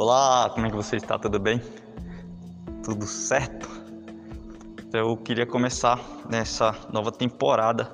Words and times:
Olá, 0.00 0.48
como 0.50 0.64
é 0.64 0.70
que 0.70 0.76
você 0.76 0.94
está? 0.94 1.18
Tudo 1.18 1.40
bem? 1.40 1.60
Tudo 2.84 3.04
certo? 3.04 3.68
Eu 4.92 5.16
queria 5.16 5.44
começar 5.44 5.98
nessa 6.30 6.72
nova 6.92 7.10
temporada 7.10 7.92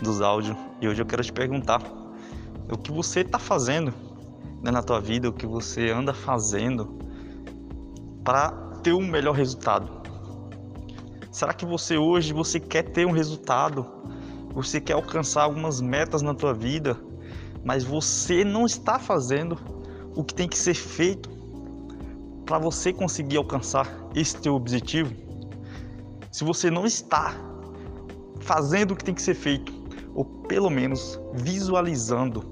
dos 0.00 0.20
áudios 0.20 0.56
e 0.80 0.86
hoje 0.86 1.02
eu 1.02 1.04
quero 1.04 1.20
te 1.20 1.32
perguntar 1.32 1.82
o 2.70 2.78
que 2.78 2.92
você 2.92 3.22
está 3.22 3.40
fazendo 3.40 3.92
né, 4.62 4.70
na 4.70 4.84
tua 4.84 5.00
vida, 5.00 5.28
o 5.28 5.32
que 5.32 5.44
você 5.44 5.90
anda 5.90 6.14
fazendo 6.14 6.96
para 8.22 8.52
ter 8.84 8.92
um 8.92 9.04
melhor 9.04 9.34
resultado. 9.34 9.90
Será 11.32 11.52
que 11.52 11.66
você 11.66 11.96
hoje 11.96 12.32
você 12.32 12.60
quer 12.60 12.84
ter 12.84 13.04
um 13.04 13.10
resultado? 13.10 13.84
Você 14.54 14.80
quer 14.80 14.92
alcançar 14.92 15.42
algumas 15.42 15.80
metas 15.80 16.22
na 16.22 16.34
tua 16.34 16.54
vida, 16.54 16.96
mas 17.64 17.82
você 17.82 18.44
não 18.44 18.64
está 18.64 18.96
fazendo 18.96 19.81
o 20.14 20.22
que 20.22 20.34
tem 20.34 20.48
que 20.48 20.58
ser 20.58 20.74
feito 20.74 21.30
para 22.44 22.58
você 22.58 22.92
conseguir 22.92 23.36
alcançar 23.36 23.88
esse 24.14 24.36
teu 24.36 24.54
objetivo, 24.54 25.14
se 26.30 26.44
você 26.44 26.70
não 26.70 26.84
está 26.86 27.34
fazendo 28.40 28.92
o 28.92 28.96
que 28.96 29.04
tem 29.04 29.14
que 29.14 29.22
ser 29.22 29.34
feito, 29.34 29.72
ou 30.14 30.24
pelo 30.24 30.68
menos 30.68 31.20
visualizando 31.34 32.42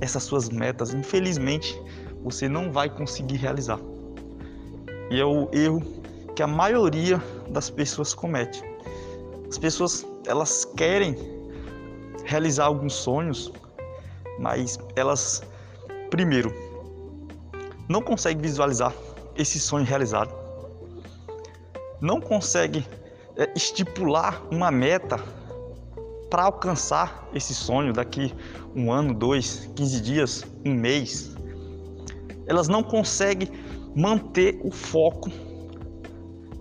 essas 0.00 0.24
suas 0.24 0.48
metas, 0.48 0.94
infelizmente 0.94 1.80
você 2.22 2.48
não 2.48 2.72
vai 2.72 2.88
conseguir 2.88 3.36
realizar. 3.36 3.78
E 5.10 5.20
é 5.20 5.24
o 5.24 5.48
erro 5.52 5.82
que 6.34 6.42
a 6.42 6.46
maioria 6.46 7.22
das 7.50 7.68
pessoas 7.68 8.14
comete. 8.14 8.62
As 9.48 9.58
pessoas 9.58 10.06
elas 10.26 10.64
querem 10.64 11.14
realizar 12.24 12.66
alguns 12.66 12.94
sonhos, 12.94 13.52
mas 14.38 14.78
elas 14.96 15.42
primeiro 16.10 16.71
não 17.88 18.02
consegue 18.02 18.40
visualizar 18.40 18.94
esse 19.36 19.58
sonho 19.58 19.84
realizado, 19.84 20.32
não 22.00 22.20
consegue 22.20 22.86
é, 23.36 23.50
estipular 23.54 24.42
uma 24.50 24.70
meta 24.70 25.16
para 26.28 26.44
alcançar 26.44 27.28
esse 27.34 27.54
sonho 27.54 27.92
daqui 27.92 28.34
um 28.74 28.90
ano, 28.90 29.14
dois, 29.14 29.70
quinze 29.76 30.00
dias, 30.00 30.44
um 30.64 30.72
mês, 30.72 31.34
elas 32.46 32.68
não 32.68 32.82
conseguem 32.82 33.48
manter 33.94 34.58
o 34.64 34.70
foco 34.70 35.30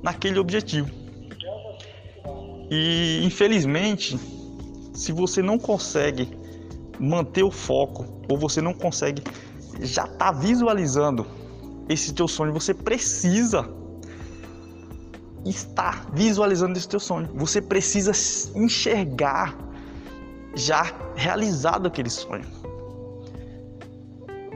naquele 0.04 0.40
objetivo. 0.40 0.90
E 2.70 3.22
infelizmente, 3.24 4.18
se 4.94 5.12
você 5.12 5.42
não 5.42 5.58
consegue 5.58 6.30
manter 7.00 7.44
o 7.44 7.52
foco 7.52 8.06
ou 8.30 8.38
você 8.38 8.62
não 8.62 8.74
consegue 8.74 9.24
já 9.82 10.06
está 10.06 10.32
visualizando 10.32 11.26
esse 11.90 12.14
teu 12.14 12.28
sonho, 12.28 12.54
você 12.54 12.74
precisa 12.74 13.68
estar 15.46 16.08
visualizando 16.14 16.78
esse 16.78 16.88
teu 16.88 17.00
sonho. 17.00 17.30
Você 17.36 17.62
precisa 17.62 18.12
enxergar 18.56 19.58
já 20.56 20.84
realizado 21.16 21.88
aquele 21.88 22.10
sonho. 22.10 22.46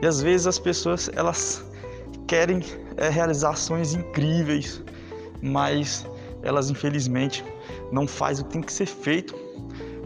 E 0.01 0.05
às 0.05 0.21
vezes 0.21 0.45
as 0.45 0.59
pessoas 0.59 1.09
elas 1.13 1.63
querem 2.27 2.61
é, 2.97 3.09
realizar 3.09 3.55
sonhos 3.55 3.93
incríveis, 3.93 4.83
mas 5.41 6.05
elas 6.43 6.69
infelizmente 6.69 7.43
não 7.91 8.07
fazem 8.07 8.43
o 8.43 8.47
que 8.47 8.53
tem 8.53 8.61
que 8.61 8.73
ser 8.73 8.85
feito 8.85 9.33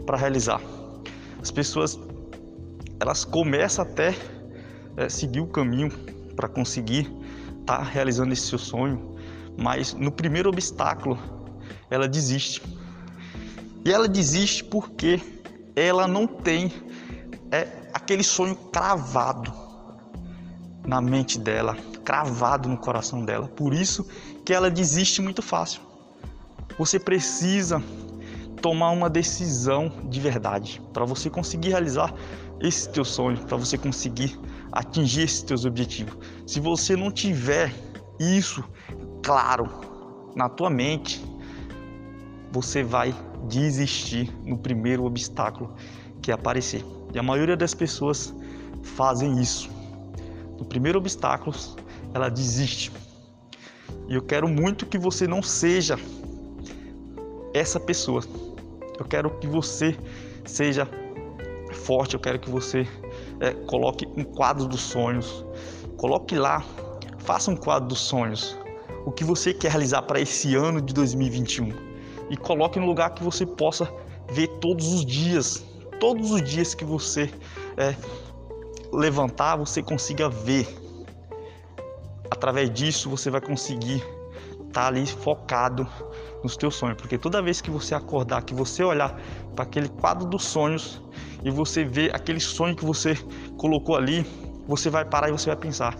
para 0.06 0.16
realizar. 0.16 0.60
As 1.42 1.50
pessoas 1.50 1.98
elas 2.98 3.24
começam 3.24 3.84
até 3.84 4.14
é, 5.00 5.08
seguir 5.08 5.40
o 5.40 5.46
caminho 5.46 5.90
para 6.36 6.46
conseguir 6.46 7.10
estar 7.60 7.78
tá 7.78 7.82
realizando 7.82 8.32
esse 8.34 8.42
seu 8.42 8.58
sonho, 8.58 9.16
mas 9.56 9.94
no 9.94 10.12
primeiro 10.12 10.50
obstáculo 10.50 11.18
ela 11.90 12.06
desiste. 12.06 12.62
E 13.82 13.90
ela 13.90 14.06
desiste 14.06 14.62
porque 14.62 15.18
ela 15.74 16.06
não 16.06 16.26
tem 16.26 16.70
é, 17.50 17.66
aquele 17.94 18.22
sonho 18.22 18.54
cravado 18.54 19.50
na 20.86 21.00
mente 21.00 21.38
dela, 21.38 21.76
cravado 22.04 22.68
no 22.68 22.76
coração 22.76 23.24
dela. 23.24 23.48
Por 23.48 23.72
isso 23.72 24.06
que 24.44 24.52
ela 24.52 24.70
desiste 24.70 25.22
muito 25.22 25.40
fácil. 25.40 25.80
Você 26.78 26.98
precisa 26.98 27.82
tomar 28.60 28.90
uma 28.90 29.08
decisão 29.08 29.92
de 30.04 30.20
verdade 30.20 30.80
para 30.92 31.04
você 31.04 31.30
conseguir 31.30 31.70
realizar 31.70 32.14
esse 32.60 32.88
teu 32.90 33.04
sonho, 33.04 33.38
para 33.46 33.56
você 33.56 33.78
conseguir 33.78 34.38
atingir 34.70 35.22
esses 35.22 35.42
teus 35.42 35.64
objetivos. 35.64 36.16
Se 36.46 36.60
você 36.60 36.94
não 36.96 37.10
tiver 37.10 37.72
isso 38.18 38.62
claro 39.22 39.68
na 40.36 40.48
tua 40.48 40.70
mente, 40.70 41.24
você 42.52 42.82
vai 42.82 43.14
desistir 43.48 44.30
no 44.44 44.58
primeiro 44.58 45.04
obstáculo 45.04 45.74
que 46.20 46.30
aparecer. 46.30 46.84
E 47.14 47.18
a 47.18 47.22
maioria 47.22 47.56
das 47.56 47.74
pessoas 47.74 48.34
fazem 48.82 49.40
isso. 49.40 49.70
No 50.58 50.64
primeiro 50.64 50.98
obstáculo, 50.98 51.56
ela 52.12 52.28
desiste. 52.28 52.92
E 54.08 54.14
eu 54.14 54.22
quero 54.22 54.48
muito 54.48 54.86
que 54.86 54.98
você 54.98 55.26
não 55.26 55.42
seja 55.42 55.98
essa 57.54 57.80
pessoa. 57.80 58.22
Eu 59.00 59.06
quero 59.06 59.30
que 59.38 59.46
você 59.46 59.96
seja 60.44 60.86
forte, 61.72 62.14
eu 62.14 62.20
quero 62.20 62.38
que 62.38 62.50
você 62.50 62.86
é, 63.40 63.52
coloque 63.66 64.06
um 64.14 64.22
quadro 64.22 64.66
dos 64.66 64.82
sonhos, 64.82 65.42
coloque 65.96 66.34
lá, 66.36 66.62
faça 67.18 67.50
um 67.50 67.56
quadro 67.56 67.88
dos 67.88 67.98
sonhos, 67.98 68.58
o 69.06 69.10
que 69.10 69.24
você 69.24 69.54
quer 69.54 69.70
realizar 69.70 70.02
para 70.02 70.20
esse 70.20 70.54
ano 70.54 70.82
de 70.82 70.92
2021 70.92 71.72
e 72.28 72.36
coloque 72.36 72.78
no 72.78 72.84
lugar 72.84 73.14
que 73.14 73.24
você 73.24 73.46
possa 73.46 73.90
ver 74.30 74.48
todos 74.60 74.92
os 74.92 75.06
dias, 75.06 75.64
todos 75.98 76.30
os 76.30 76.42
dias 76.42 76.74
que 76.74 76.84
você 76.84 77.30
é, 77.78 77.96
levantar, 78.92 79.56
você 79.56 79.82
consiga 79.82 80.28
ver. 80.28 80.68
Através 82.30 82.70
disso 82.70 83.08
você 83.08 83.30
vai 83.30 83.40
conseguir 83.40 84.04
tá 84.72 84.86
ali 84.86 85.06
focado 85.06 85.86
nos 86.42 86.56
teus 86.56 86.74
sonhos, 86.74 86.96
porque 86.96 87.18
toda 87.18 87.42
vez 87.42 87.60
que 87.60 87.70
você 87.70 87.94
acordar, 87.94 88.42
que 88.42 88.54
você 88.54 88.82
olhar 88.82 89.18
para 89.54 89.64
aquele 89.64 89.88
quadro 89.88 90.26
dos 90.26 90.44
sonhos 90.44 91.02
e 91.44 91.50
você 91.50 91.84
ver 91.84 92.14
aquele 92.14 92.40
sonho 92.40 92.74
que 92.74 92.84
você 92.84 93.14
colocou 93.56 93.96
ali, 93.96 94.24
você 94.66 94.88
vai 94.88 95.04
parar 95.04 95.28
e 95.28 95.32
você 95.32 95.46
vai 95.46 95.56
pensar: 95.56 95.96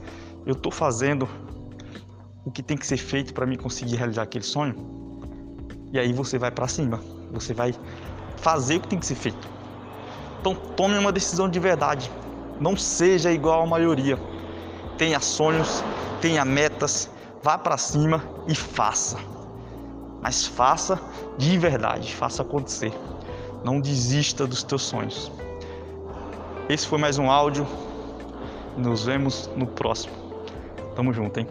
eu 0.47 0.53
estou 0.53 0.73
fazendo 0.73 1.29
o 2.45 2.51
que 2.51 2.63
tem 2.63 2.77
que 2.77 2.87
ser 2.87 2.97
feito 2.97 3.35
para 3.35 3.47
me 3.47 3.57
conseguir 3.57 3.97
realizar 3.97 4.23
aquele 4.23 4.45
sonho? 4.45 4.75
E 5.93 5.99
aí 5.99 6.13
você 6.13 6.39
vai 6.39 6.51
para 6.51 6.69
cima, 6.69 7.01
você 7.33 7.53
vai 7.53 7.75
fazer 8.37 8.77
o 8.77 8.81
que 8.81 8.89
tem 8.89 8.99
que 8.99 9.07
ser 9.07 9.17
feito. 9.17 9.49
Então 10.41 10.55
tome 10.55 10.97
uma 10.97 11.13
decisão 11.13 11.49
de 11.49 11.59
verdade. 11.59 12.11
Não 12.59 12.77
seja 12.77 13.33
igual 13.33 13.63
à 13.63 13.67
maioria. 13.67 14.19
Tenha 14.97 15.19
sonhos, 15.21 15.83
tenha 16.21 16.45
metas, 16.45 17.11
vá 17.43 17.59
para 17.59 17.77
cima 17.77 18.23
e 18.47 18.55
faça 18.55 19.19
mas 20.21 20.47
faça 20.47 21.01
de 21.39 21.56
verdade, 21.59 22.15
faça 22.15 22.43
acontecer. 22.43 22.93
Não 23.65 23.81
desista 23.81 24.47
dos 24.47 24.62
teus 24.62 24.83
sonhos. 24.83 25.33
Esse 26.69 26.87
foi 26.87 26.99
mais 26.99 27.19
um 27.19 27.31
áudio. 27.31 27.67
Nos 28.77 29.05
vemos 29.05 29.51
no 29.56 29.67
próximo. 29.67 30.15
Tamo 30.95 31.12
junto, 31.12 31.41
hein? 31.41 31.49